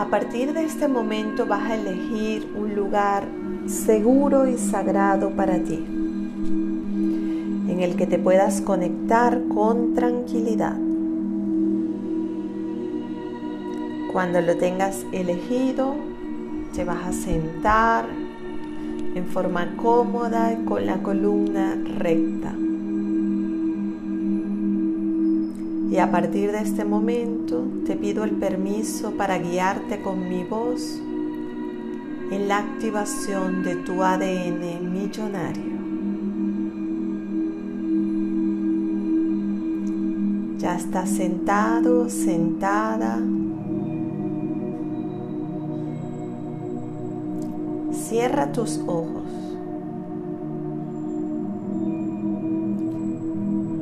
A 0.00 0.06
partir 0.06 0.54
de 0.54 0.64
este 0.64 0.88
momento 0.88 1.44
vas 1.44 1.70
a 1.70 1.74
elegir 1.74 2.50
un 2.56 2.74
lugar 2.74 3.28
seguro 3.66 4.48
y 4.48 4.56
sagrado 4.56 5.28
para 5.28 5.58
ti, 5.58 5.74
en 7.68 7.80
el 7.82 7.96
que 7.96 8.06
te 8.06 8.18
puedas 8.18 8.62
conectar 8.62 9.42
con 9.54 9.92
tranquilidad. 9.92 10.78
Cuando 14.10 14.40
lo 14.40 14.56
tengas 14.56 15.04
elegido, 15.12 15.94
te 16.74 16.82
vas 16.82 17.04
a 17.04 17.12
sentar 17.12 18.06
en 19.14 19.26
forma 19.26 19.76
cómoda 19.76 20.54
y 20.54 20.64
con 20.64 20.86
la 20.86 21.02
columna 21.02 21.76
recta. 21.98 22.54
Y 25.90 25.98
a 25.98 26.08
partir 26.08 26.52
de 26.52 26.60
este 26.60 26.84
momento 26.84 27.64
te 27.84 27.96
pido 27.96 28.22
el 28.22 28.30
permiso 28.30 29.10
para 29.10 29.38
guiarte 29.38 30.00
con 30.00 30.28
mi 30.28 30.44
voz 30.44 31.00
en 32.30 32.46
la 32.46 32.58
activación 32.58 33.64
de 33.64 33.74
tu 33.74 34.00
ADN 34.00 34.92
millonario. 34.92 35.80
Ya 40.58 40.76
estás 40.76 41.10
sentado, 41.10 42.08
sentada. 42.08 43.18
Cierra 47.90 48.52
tus 48.52 48.78
ojos 48.86 49.24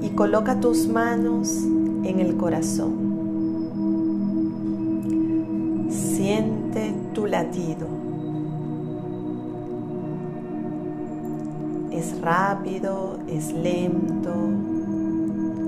y 0.00 0.08
coloca 0.10 0.58
tus 0.58 0.88
manos 0.88 1.66
en 2.04 2.20
el 2.20 2.36
corazón. 2.36 3.18
Siente 5.90 6.94
tu 7.14 7.26
latido. 7.26 7.86
Es 11.92 12.20
rápido, 12.20 13.18
es 13.28 13.52
lento, 13.52 14.34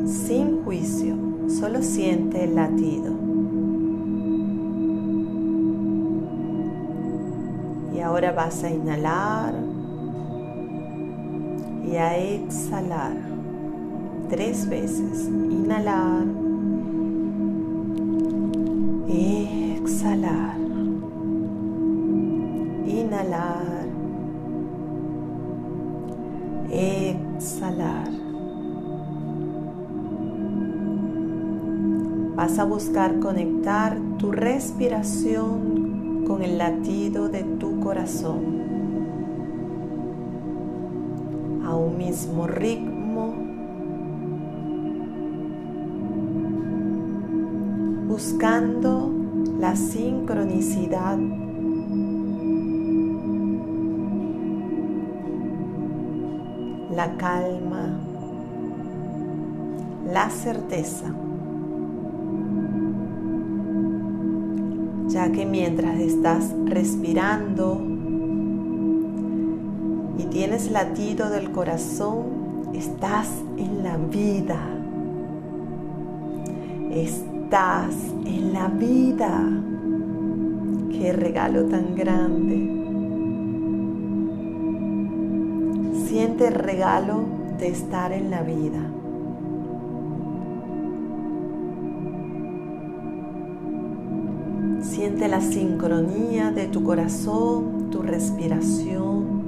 sin 0.06 0.62
juicio, 0.64 1.16
solo 1.48 1.82
siente 1.82 2.44
el 2.44 2.54
latido. 2.54 3.12
Y 7.94 8.00
ahora 8.00 8.32
vas 8.32 8.62
a 8.62 8.70
inhalar 8.70 9.54
y 11.84 11.96
a 11.96 12.16
exhalar 12.16 13.29
tres 14.30 14.68
veces. 14.68 15.26
Inhalar. 15.26 16.24
Exhalar. 19.08 20.56
Inhalar. 22.86 23.86
Exhalar. 26.70 28.08
Vas 32.36 32.58
a 32.58 32.64
buscar 32.64 33.18
conectar 33.18 33.98
tu 34.18 34.32
respiración 34.32 36.24
con 36.26 36.42
el 36.42 36.56
latido 36.56 37.28
de 37.28 37.42
tu 37.42 37.80
corazón 37.80 38.60
a 41.66 41.74
un 41.74 41.98
mismo 41.98 42.46
ritmo 42.46 42.99
buscando 48.10 49.08
la 49.60 49.76
sincronicidad 49.76 51.16
la 56.90 57.16
calma, 57.16 58.00
la 60.12 60.28
certeza. 60.28 61.06
Ya 65.06 65.30
que 65.30 65.46
mientras 65.46 65.98
estás 66.00 66.52
respirando 66.66 67.80
y 70.18 70.24
tienes 70.24 70.72
latido 70.72 71.30
del 71.30 71.52
corazón, 71.52 72.24
estás 72.74 73.28
en 73.56 73.84
la 73.84 73.96
vida. 73.96 74.58
En 77.52 78.52
la 78.52 78.68
vida. 78.68 79.42
Qué 80.92 81.12
regalo 81.12 81.64
tan 81.64 81.96
grande. 81.96 82.76
Siente 86.06 86.46
el 86.46 86.54
regalo 86.54 87.24
de 87.58 87.68
estar 87.68 88.12
en 88.12 88.30
la 88.30 88.42
vida. 88.42 88.78
Siente 94.80 95.26
la 95.26 95.40
sincronía 95.40 96.52
de 96.52 96.68
tu 96.68 96.84
corazón, 96.84 97.90
tu 97.90 98.00
respiración. 98.00 99.40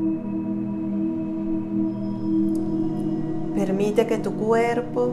Permite 3.55 4.09
que 4.09 4.19
tu 4.19 4.33
cuerpo 4.33 5.13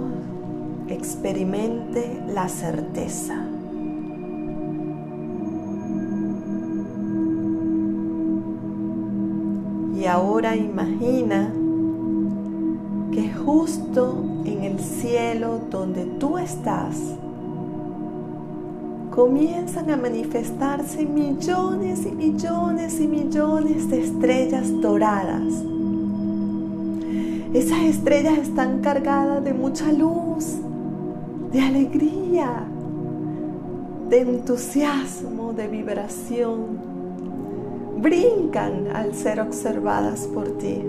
experimente 0.94 2.22
la 2.28 2.50
certeza. 2.50 3.36
Y 9.96 10.06
ahora 10.06 10.56
imagina 10.56 11.52
que 13.12 13.34
justo 13.34 14.24
en 14.46 14.64
el 14.64 14.80
cielo 14.80 15.60
donde 15.70 16.06
tú 16.06 16.38
estás, 16.38 16.96
comienzan 19.12 19.90
a 19.90 19.98
manifestarse 19.98 21.06
millones 21.06 22.06
y 22.06 22.12
millones 22.12 23.02
y 23.02 23.08
millones 23.08 23.90
de 23.90 24.04
estrellas 24.04 24.72
doradas. 24.82 25.44
Esas 27.54 27.80
estrellas 27.80 28.38
están 28.38 28.80
cargadas 28.80 29.44
de 29.44 29.54
mucha 29.54 29.92
luz, 29.92 30.60
de 31.52 31.62
alegría, 31.62 32.64
de 34.10 34.22
entusiasmo, 34.22 35.54
de 35.54 35.68
vibración. 35.68 36.90
Brincan 37.98 38.88
al 38.96 39.14
ser 39.14 39.40
observadas 39.40 40.28
por 40.28 40.58
ti. 40.58 40.84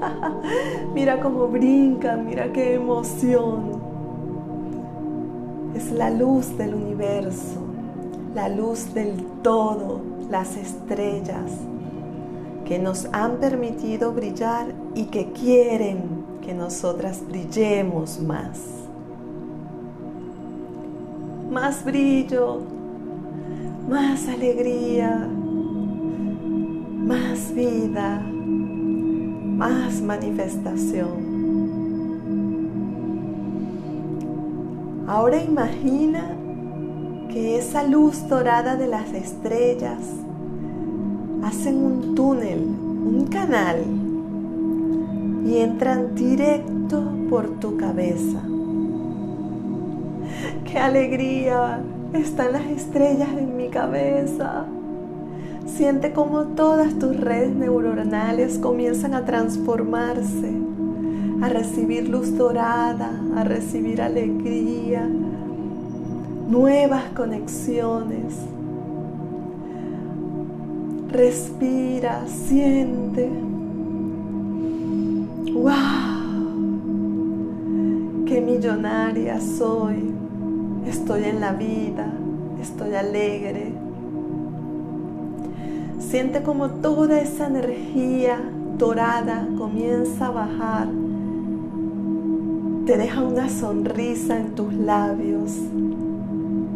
mira 0.94 1.20
cómo 1.20 1.48
brincan, 1.48 2.26
mira 2.26 2.52
qué 2.52 2.74
emoción. 2.74 3.76
Es 5.74 5.92
la 5.92 6.10
luz 6.10 6.56
del 6.56 6.74
universo, 6.74 7.60
la 8.34 8.48
luz 8.48 8.94
del 8.94 9.22
todo, 9.42 10.00
las 10.30 10.56
estrellas 10.56 11.52
que 12.64 12.78
nos 12.80 13.06
han 13.12 13.36
permitido 13.36 14.12
brillar 14.12 14.74
y 14.94 15.04
que 15.04 15.30
quieren 15.30 16.24
que 16.40 16.52
nosotras 16.52 17.22
brillemos 17.28 18.20
más. 18.20 18.85
Más 21.56 21.82
brillo, 21.86 22.58
más 23.88 24.28
alegría, 24.28 25.26
más 26.98 27.54
vida, 27.54 28.22
más 28.30 30.02
manifestación. 30.02 31.08
Ahora 35.08 35.42
imagina 35.42 36.36
que 37.30 37.56
esa 37.56 37.84
luz 37.84 38.28
dorada 38.28 38.76
de 38.76 38.88
las 38.88 39.10
estrellas 39.14 40.00
hacen 41.42 41.82
un 41.82 42.14
túnel, 42.14 42.66
un 42.66 43.28
canal 43.30 43.78
y 45.46 45.56
entran 45.56 46.14
directo 46.14 47.02
por 47.30 47.48
tu 47.60 47.78
cabeza. 47.78 48.42
¡Qué 50.70 50.78
alegría! 50.78 51.80
Están 52.12 52.52
las 52.52 52.66
estrellas 52.66 53.28
en 53.38 53.56
mi 53.56 53.68
cabeza. 53.68 54.64
Siente 55.64 56.12
como 56.12 56.44
todas 56.54 56.98
tus 56.98 57.16
redes 57.16 57.54
neuronales 57.54 58.58
comienzan 58.58 59.14
a 59.14 59.24
transformarse, 59.24 60.52
a 61.42 61.48
recibir 61.48 62.08
luz 62.08 62.36
dorada, 62.36 63.12
a 63.36 63.44
recibir 63.44 64.02
alegría, 64.02 65.08
nuevas 66.48 67.04
conexiones. 67.14 68.34
Respira, 71.10 72.26
siente. 72.26 73.30
¡Wow! 75.52 75.74
¡Qué 78.26 78.40
millonaria 78.40 79.40
soy! 79.40 80.16
Estoy 80.86 81.24
en 81.24 81.40
la 81.40 81.52
vida, 81.52 82.12
estoy 82.62 82.94
alegre. 82.94 83.72
Siente 85.98 86.42
como 86.42 86.70
toda 86.70 87.20
esa 87.20 87.48
energía 87.48 88.38
dorada 88.78 89.48
comienza 89.58 90.26
a 90.26 90.30
bajar. 90.30 90.88
Te 92.86 92.96
deja 92.96 93.20
una 93.22 93.48
sonrisa 93.48 94.38
en 94.38 94.54
tus 94.54 94.72
labios. 94.74 95.52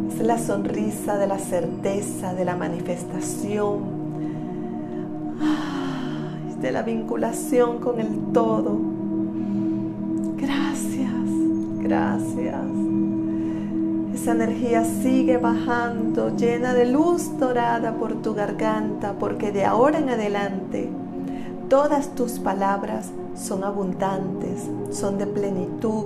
Es 0.08 0.26
la 0.26 0.38
sonrisa 0.38 1.16
de 1.16 1.28
la 1.28 1.38
certeza, 1.38 2.34
de 2.34 2.44
la 2.44 2.56
manifestación, 2.56 3.78
de 6.60 6.72
la 6.72 6.82
vinculación 6.82 7.78
con 7.78 8.00
el 8.00 8.08
todo. 8.32 8.76
Gracias, 10.36 11.12
gracias. 11.78 13.09
Esa 14.20 14.32
energía 14.32 14.84
sigue 14.84 15.38
bajando 15.38 16.36
llena 16.36 16.74
de 16.74 16.84
luz 16.84 17.38
dorada 17.38 17.94
por 17.94 18.20
tu 18.20 18.34
garganta 18.34 19.14
porque 19.18 19.50
de 19.50 19.64
ahora 19.64 19.98
en 19.98 20.10
adelante 20.10 20.90
todas 21.70 22.14
tus 22.14 22.32
palabras 22.38 23.12
son 23.34 23.64
abundantes, 23.64 24.68
son 24.90 25.16
de 25.16 25.26
plenitud, 25.26 26.04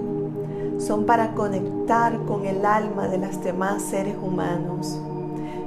son 0.79 1.07
para 1.07 1.33
conectar 1.33 2.17
con 2.25 2.47
el 2.47 2.65
alma 2.65 3.09
de 3.09 3.19
los 3.19 3.43
demás 3.43 3.83
seres 3.83 4.15
humanos. 4.23 4.97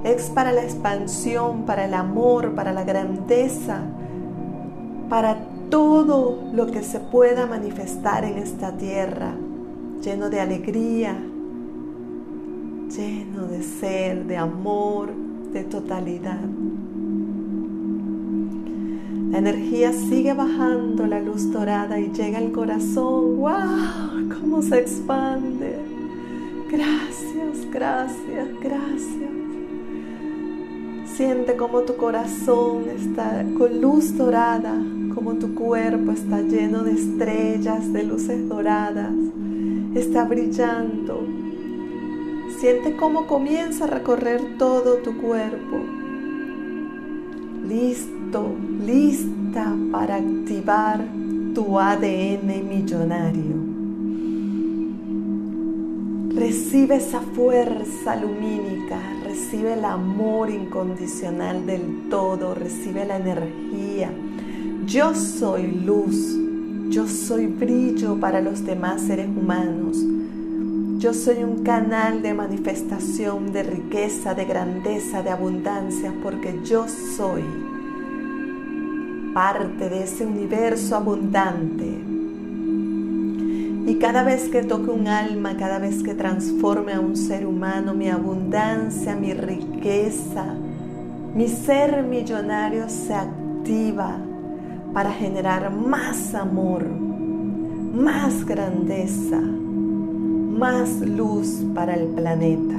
Es 0.05 0.29
para 0.29 0.53
la 0.53 0.63
expansión, 0.63 1.63
para 1.65 1.83
el 1.83 1.94
amor, 1.94 2.55
para 2.55 2.71
la 2.71 2.85
grandeza, 2.85 3.81
para 5.09 5.35
todo 5.69 6.47
lo 6.53 6.67
que 6.67 6.81
se 6.81 7.01
pueda 7.01 7.45
manifestar 7.45 8.23
en 8.23 8.38
esta 8.38 8.71
tierra, 8.77 9.33
lleno 10.01 10.29
de 10.29 10.39
alegría, 10.39 11.17
lleno 12.89 13.47
de 13.47 13.63
ser, 13.63 14.25
de 14.25 14.37
amor, 14.37 15.09
de 15.53 15.63
totalidad. 15.63 16.39
La 19.31 19.39
energía 19.39 19.91
sigue 19.93 20.33
bajando, 20.33 21.05
la 21.05 21.19
luz 21.19 21.51
dorada 21.51 21.99
y 21.99 22.11
llega 22.11 22.37
al 22.37 22.51
corazón. 22.51 23.37
¡Wow! 23.37 24.39
¿Cómo 24.39 24.61
se 24.61 24.79
expande? 24.79 25.75
Gracias, 26.71 27.69
gracias, 27.71 28.47
gracias. 28.61 29.31
Siente 31.15 31.55
como 31.55 31.81
tu 31.81 31.95
corazón 31.95 32.85
está 32.95 33.43
con 33.57 33.81
luz 33.81 34.15
dorada, 34.17 34.75
como 35.15 35.33
tu 35.35 35.55
cuerpo 35.55 36.11
está 36.11 36.41
lleno 36.41 36.83
de 36.83 36.91
estrellas, 36.91 37.91
de 37.91 38.03
luces 38.03 38.47
doradas, 38.47 39.13
está 39.95 40.25
brillando. 40.25 41.46
Siente 42.59 42.95
cómo 42.95 43.27
comienza 43.27 43.86
a 43.86 43.88
recorrer 43.88 44.57
todo 44.57 44.98
tu 44.98 45.18
cuerpo. 45.18 45.77
Listo, 47.68 48.56
lista 48.86 49.75
para 49.92 50.15
activar 50.15 51.06
tu 51.54 51.80
ADN 51.80 52.68
millonario. 52.68 53.56
Recibe 56.36 56.98
esa 56.98 57.19
fuerza 57.21 58.15
lumínica, 58.15 59.00
recibe 59.24 59.74
el 59.74 59.86
amor 59.86 60.50
incondicional 60.50 61.65
del 61.65 62.09
todo, 62.09 62.54
recibe 62.54 63.06
la 63.06 63.18
energía 63.18 64.12
yo 64.88 65.13
soy 65.13 65.68
luz, 65.68 66.38
yo 66.89 67.09
soy 67.09 67.48
brillo 67.48 68.18
para 68.21 68.39
los 68.39 68.63
demás 68.63 69.01
seres 69.01 69.27
humanos. 69.27 69.98
Yo 70.97 71.13
soy 71.13 71.44
un 71.44 71.61
canal 71.61 72.23
de 72.23 72.33
manifestación, 72.33 73.51
de 73.51 73.61
riqueza, 73.61 74.33
de 74.33 74.45
grandeza, 74.45 75.21
de 75.21 75.29
abundancia, 75.29 76.11
porque 76.23 76.59
yo 76.65 76.88
soy 76.88 77.44
parte 79.31 79.89
de 79.89 80.05
ese 80.05 80.25
universo 80.25 80.95
abundante. 80.95 81.85
Y 83.85 83.95
cada 83.99 84.23
vez 84.23 84.49
que 84.49 84.63
toque 84.63 84.89
un 84.89 85.07
alma, 85.07 85.55
cada 85.55 85.77
vez 85.77 86.01
que 86.01 86.15
transforme 86.15 86.94
a 86.94 86.99
un 86.99 87.15
ser 87.15 87.45
humano, 87.45 87.94
mi 87.94 88.09
abundancia, 88.09 89.15
mi 89.15 89.35
riqueza, 89.35 90.55
mi 91.35 91.47
ser 91.47 92.01
millonario 92.01 92.89
se 92.89 93.13
activa 93.13 94.17
para 94.95 95.11
generar 95.11 95.71
más 95.71 96.33
amor, 96.33 96.89
más 96.89 98.44
grandeza, 98.47 99.39
más 100.57 101.01
luz 101.01 101.63
para 101.75 101.94
el 101.94 102.07
planeta. 102.07 102.75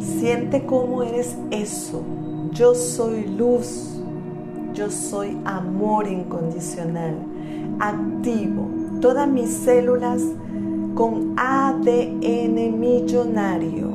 Siente 0.00 0.66
cómo 0.66 1.04
eres 1.04 1.36
eso. 1.50 2.02
Yo 2.50 2.74
soy 2.74 3.26
luz. 3.26 4.00
Yo 4.74 4.90
soy 4.90 5.38
amor 5.44 6.08
incondicional. 6.08 7.14
Activo 7.78 8.68
todas 9.00 9.28
mis 9.28 9.50
células 9.50 10.22
con 10.94 11.34
ADN 11.36 12.80
millonario. 12.80 13.92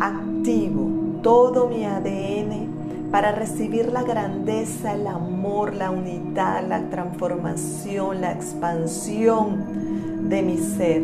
Activo 0.00 1.20
todo 1.22 1.68
mi 1.68 1.84
ADN 1.84 3.10
para 3.12 3.30
recibir 3.30 3.92
la 3.92 4.02
grandeza, 4.02 4.94
el 4.94 5.06
amor, 5.06 5.74
la 5.74 5.90
unidad, 5.90 6.66
la 6.66 6.88
transformación, 6.88 8.22
la 8.22 8.32
expansión 8.32 9.91
de 10.32 10.42
mi 10.42 10.56
ser. 10.56 11.02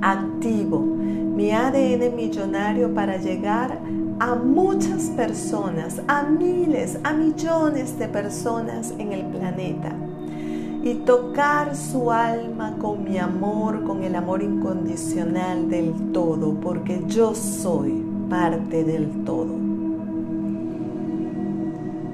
Activo 0.00 0.78
mi 0.78 1.50
ADN 1.50 2.14
millonario 2.14 2.94
para 2.94 3.16
llegar 3.16 3.80
a 4.20 4.36
muchas 4.36 5.10
personas, 5.16 6.00
a 6.06 6.22
miles, 6.22 7.00
a 7.02 7.12
millones 7.12 7.98
de 7.98 8.06
personas 8.06 8.94
en 8.98 9.12
el 9.12 9.24
planeta 9.26 9.92
y 10.84 10.94
tocar 11.04 11.74
su 11.74 12.12
alma 12.12 12.76
con 12.80 13.02
mi 13.02 13.18
amor, 13.18 13.82
con 13.82 14.04
el 14.04 14.14
amor 14.14 14.40
incondicional 14.40 15.68
del 15.68 15.92
todo, 16.12 16.54
porque 16.60 17.02
yo 17.08 17.34
soy 17.34 18.04
parte 18.30 18.84
del 18.84 19.24
todo. 19.24 19.56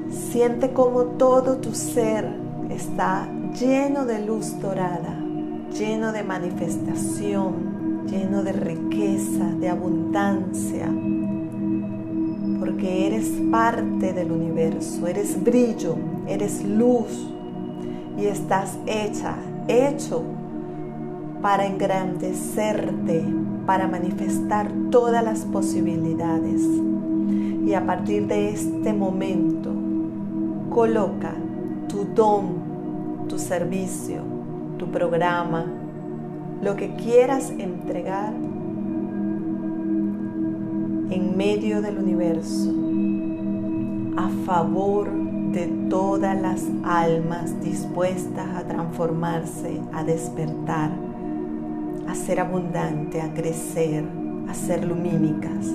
Siente 0.09 0.73
como 0.73 1.03
todo 1.19 1.59
tu 1.59 1.75
ser 1.75 2.27
está 2.71 3.29
lleno 3.61 4.07
de 4.07 4.25
luz 4.25 4.59
dorada, 4.59 5.23
lleno 5.73 6.13
de 6.13 6.23
manifestación, 6.23 8.07
lleno 8.07 8.43
de 8.43 8.53
riqueza, 8.53 9.45
de 9.61 9.69
abundancia, 9.69 10.87
porque 12.61 13.07
eres 13.07 13.29
parte 13.51 14.13
del 14.13 14.33
universo, 14.33 15.07
eres 15.07 15.43
brillo, 15.43 15.97
eres 16.27 16.65
luz 16.65 17.29
y 18.19 18.27
estás 18.27 18.79
hecha, 18.87 19.37
hecho 19.69 20.23
para 21.41 21.67
engrandecerte, 21.67 23.25
para 23.67 23.89
manifestar 23.89 24.71
todas 24.91 25.25
las 25.25 25.41
posibilidades. 25.41 26.63
Y 27.65 27.75
a 27.75 27.87
partir 27.87 28.27
de 28.27 28.51
este 28.51 28.93
momento, 28.93 29.73
Coloca 30.73 31.35
tu 31.87 32.07
don, 32.15 33.27
tu 33.29 33.39
servicio, 33.39 34.23
tu 34.83 34.91
programa, 34.91 35.65
lo 36.61 36.75
que 36.75 36.97
quieras 36.97 37.51
entregar 37.57 38.33
en 41.09 41.37
medio 41.37 41.81
del 41.81 41.99
universo 41.99 42.75
a 44.17 44.29
favor 44.45 45.09
de 45.53 45.69
todas 45.89 46.37
las 46.43 46.65
almas 46.83 47.61
dispuestas 47.63 48.49
a 48.57 48.67
transformarse, 48.67 49.81
a 49.93 50.03
despertar, 50.03 50.91
a 52.09 52.15
ser 52.17 52.41
abundante, 52.41 53.21
a 53.21 53.33
crecer, 53.33 54.05
a 54.49 54.55
ser 54.55 54.85
lumínicas. 54.85 55.69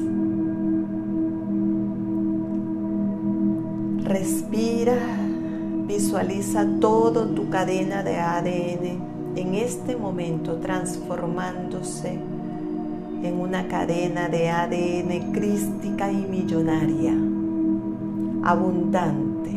Respira, 4.03 4.97
visualiza 5.87 6.67
toda 6.81 7.25
tu 7.33 7.49
cadena 7.49 8.03
de 8.03 8.17
ADN 8.17 9.37
en 9.37 9.53
este 9.55 9.95
momento 9.95 10.57
transformándose 10.57 12.19
en 13.23 13.39
una 13.39 13.67
cadena 13.67 14.27
de 14.27 14.49
ADN 14.49 15.31
crística 15.31 16.11
y 16.11 16.25
millonaria, 16.25 17.13
abundante, 18.43 19.51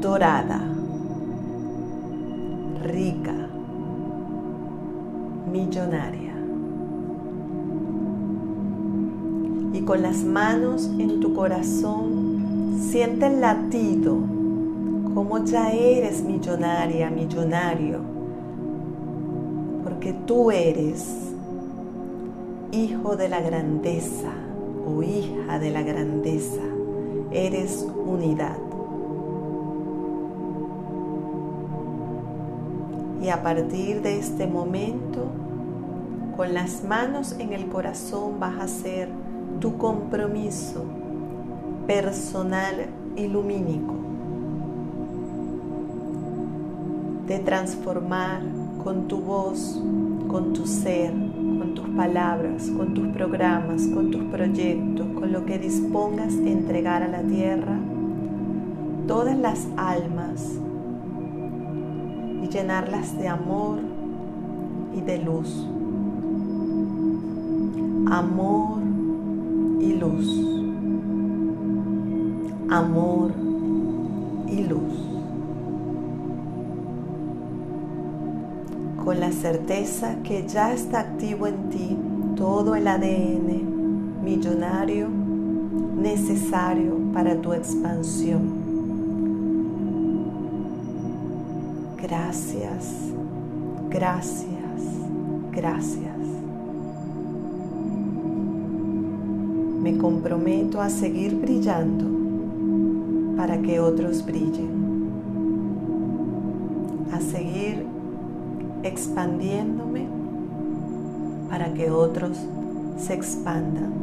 dorada, 0.00 0.60
rica, 2.82 3.34
millonaria. 5.52 6.30
y 9.72 9.82
con 9.82 10.02
las 10.02 10.24
manos 10.24 10.90
en 10.98 11.20
tu 11.20 11.32
corazón 11.32 12.19
siente 12.90 13.26
el 13.26 13.40
latido, 13.40 14.16
como 15.14 15.44
ya 15.44 15.70
eres 15.70 16.24
millonaria, 16.24 17.08
millonario, 17.08 18.00
porque 19.84 20.12
tú 20.12 20.50
eres 20.50 21.06
hijo 22.72 23.14
de 23.14 23.28
la 23.28 23.40
grandeza 23.40 24.32
o 24.84 25.04
hija 25.04 25.60
de 25.60 25.70
la 25.70 25.82
grandeza. 25.82 26.62
Eres 27.30 27.86
unidad. 28.06 28.58
Y 33.22 33.28
a 33.28 33.40
partir 33.40 34.02
de 34.02 34.18
este 34.18 34.48
momento, 34.48 35.26
con 36.36 36.54
las 36.54 36.82
manos 36.82 37.36
en 37.38 37.52
el 37.52 37.66
corazón 37.66 38.40
vas 38.40 38.56
a 38.56 38.64
hacer 38.64 39.08
tu 39.60 39.78
compromiso 39.78 40.84
personal 41.90 42.86
y 43.16 43.26
lumínico 43.26 43.94
de 47.26 47.40
transformar 47.40 48.42
con 48.84 49.08
tu 49.08 49.20
voz, 49.20 49.82
con 50.28 50.52
tu 50.52 50.66
ser, 50.66 51.10
con 51.10 51.74
tus 51.74 51.88
palabras, 51.88 52.70
con 52.76 52.94
tus 52.94 53.08
programas, 53.08 53.88
con 53.88 54.12
tus 54.12 54.22
proyectos, 54.26 55.04
con 55.18 55.32
lo 55.32 55.44
que 55.44 55.58
dispongas 55.58 56.32
a 56.32 56.48
entregar 56.48 57.02
a 57.02 57.08
la 57.08 57.22
tierra, 57.22 57.76
todas 59.08 59.36
las 59.36 59.66
almas 59.76 60.60
y 62.40 62.46
llenarlas 62.46 63.18
de 63.18 63.26
amor 63.26 63.80
y 64.94 65.00
de 65.00 65.18
luz. 65.18 65.66
Amor 68.08 68.78
y 69.80 69.92
luz. 69.94 70.49
Amor 72.70 73.32
y 74.48 74.62
luz. 74.62 75.10
con 79.04 79.18
la 79.18 79.32
certeza 79.32 80.16
que 80.22 80.46
ya 80.46 80.72
está 80.72 81.00
activo 81.00 81.46
en 81.46 81.70
ti 81.70 81.96
todo 82.36 82.74
el 82.76 82.86
ADN 82.86 84.22
millonario 84.22 85.08
necesario 85.96 86.96
para 87.12 87.34
tu 87.40 87.52
expansión. 87.52 88.60
Gracias, 92.00 93.10
gracias, 93.90 94.82
gracias. 95.50 96.16
Me 99.82 99.96
comprometo 99.96 100.80
a 100.80 100.90
seguir 100.90 101.34
brillando 101.34 102.09
para 103.40 103.56
que 103.62 103.80
otros 103.80 104.22
brillen, 104.22 104.68
a 107.10 107.18
seguir 107.22 107.86
expandiéndome 108.82 110.06
para 111.48 111.72
que 111.72 111.90
otros 111.90 112.36
se 112.98 113.14
expandan. 113.14 113.94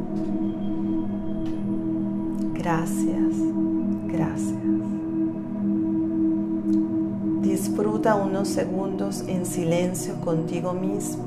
Gracias, 2.52 3.36
gracias. 4.08 4.58
Disfruta 7.40 8.16
unos 8.16 8.48
segundos 8.48 9.22
en 9.28 9.46
silencio 9.46 10.14
contigo 10.16 10.72
mismo. 10.72 11.22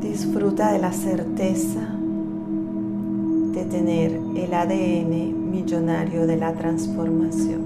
Disfruta 0.00 0.72
de 0.72 0.80
la 0.80 0.92
certeza 0.92 2.01
de 3.62 3.70
tener 3.70 4.12
el 4.12 4.54
ADN 4.54 5.50
millonario 5.50 6.26
de 6.26 6.36
la 6.36 6.52
transformación. 6.52 7.62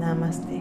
Namaste. 0.00 0.55